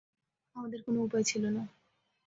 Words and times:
আমাদের 0.55 0.79
কোনো 0.85 0.99
উপায় 1.03 1.25
ছিল 1.25 1.43
না। 1.55 1.63